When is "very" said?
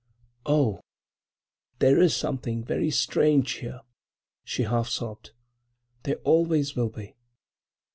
2.63-2.89